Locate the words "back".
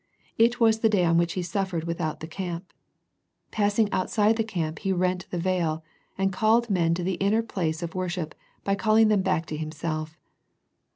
9.21-9.45